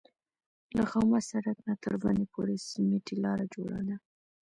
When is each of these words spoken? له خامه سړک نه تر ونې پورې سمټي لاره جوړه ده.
له 0.77 0.83
خامه 0.91 1.19
سړک 1.31 1.57
نه 1.67 1.73
تر 1.83 1.93
ونې 2.01 2.25
پورې 2.33 2.55
سمټي 2.69 3.15
لاره 3.23 3.45
جوړه 3.55 3.81
ده. 3.87 3.95